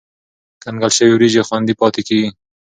[0.63, 2.29] کنګل شوې وریجې خوندي پاتې کېږي.